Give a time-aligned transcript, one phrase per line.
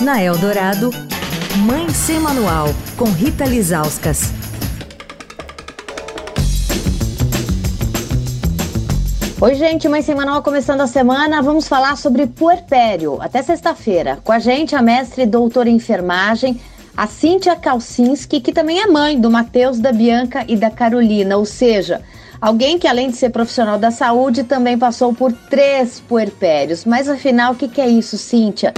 [0.00, 0.90] Na Eldorado,
[1.64, 4.32] Mãe Sem Manual, com Rita Lizauskas.
[9.40, 11.40] Oi, gente, Mãe Sem Manual começando a semana.
[11.40, 13.18] Vamos falar sobre puerpério.
[13.22, 14.18] Até sexta-feira.
[14.24, 16.60] Com a gente, a mestre doutora em enfermagem,
[16.96, 21.36] a Cíntia Kalsinski, que também é mãe do Matheus, da Bianca e da Carolina.
[21.36, 22.02] Ou seja,
[22.40, 26.84] alguém que, além de ser profissional da saúde, também passou por três puerpérios.
[26.84, 28.74] Mas afinal, o que, que é isso, Cíntia?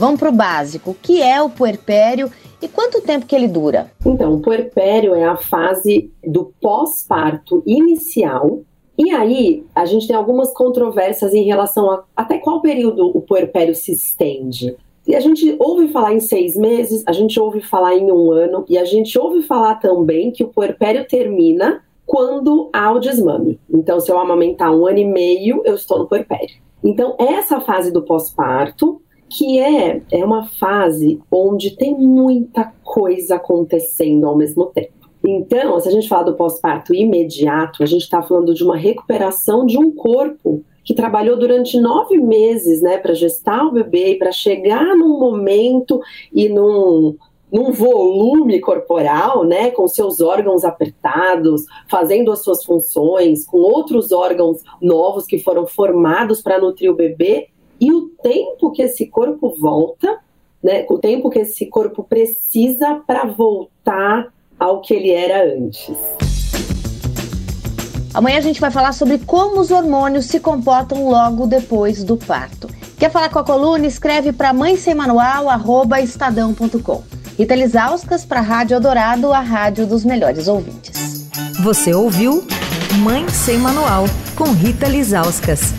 [0.00, 0.92] Vamos para o básico.
[0.92, 2.30] O que é o puerpério
[2.62, 3.92] e quanto tempo que ele dura?
[4.06, 8.62] Então, o puerpério é a fase do pós-parto inicial.
[8.96, 13.74] E aí, a gente tem algumas controvérsias em relação a até qual período o puerpério
[13.74, 14.74] se estende.
[15.06, 18.64] E a gente ouve falar em seis meses, a gente ouve falar em um ano,
[18.70, 23.60] e a gente ouve falar também que o puerpério termina quando há o desmame.
[23.68, 26.56] Então, se eu amamentar um ano e meio, eu estou no puerpério.
[26.82, 34.26] Então, essa fase do pós-parto que é, é uma fase onde tem muita coisa acontecendo
[34.26, 34.92] ao mesmo tempo.
[35.24, 39.66] Então, se a gente falar do pós-parto imediato, a gente está falando de uma recuperação
[39.66, 44.32] de um corpo que trabalhou durante nove meses, né, para gestar o bebê e para
[44.32, 46.00] chegar num momento
[46.32, 47.16] e num,
[47.52, 54.62] num volume corporal, né, com seus órgãos apertados, fazendo as suas funções, com outros órgãos
[54.80, 57.48] novos que foram formados para nutrir o bebê,
[57.80, 60.18] e o tempo que esse corpo volta,
[60.62, 65.96] né, o tempo que esse corpo precisa para voltar ao que ele era antes.
[68.12, 72.68] Amanhã a gente vai falar sobre como os hormônios se comportam logo depois do parto.
[72.98, 73.86] Quer falar com a coluna?
[73.86, 77.02] Escreve para mãe sem manual, arroba estadão.com.
[77.38, 81.30] Rita Lisauskas para a Rádio Eldorado, a rádio dos melhores ouvintes.
[81.62, 82.44] Você ouviu
[83.02, 84.04] Mãe Sem Manual,
[84.36, 85.72] com Rita Lisauskas.